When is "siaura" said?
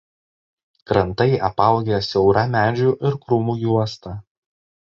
2.09-2.47